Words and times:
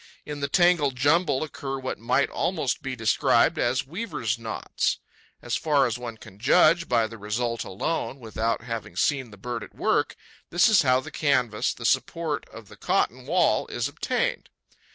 In 0.25 0.39
the 0.39 0.47
tangled 0.47 0.95
jumble 0.95 1.43
occur 1.43 1.77
what 1.77 1.99
might 1.99 2.31
almost 2.31 2.81
be 2.81 2.95
described 2.95 3.59
as 3.59 3.85
weaver's 3.85 4.39
knots. 4.39 4.97
As 5.43 5.55
far 5.55 5.85
as 5.85 5.99
one 5.99 6.17
can 6.17 6.39
judge 6.39 6.89
by 6.89 7.05
the 7.05 7.19
result 7.19 7.63
alone, 7.63 8.19
without 8.19 8.63
having 8.63 8.95
seen 8.95 9.29
the 9.29 9.37
bird 9.37 9.63
at 9.63 9.75
work, 9.75 10.15
this 10.49 10.67
is 10.67 10.81
how 10.81 11.01
the 11.01 11.11
canvas, 11.11 11.71
the 11.71 11.85
support 11.85 12.49
of 12.49 12.67
the 12.67 12.77
cotton 12.77 13.27
wall, 13.27 13.67
is 13.67 13.87
obtained. 13.87 14.49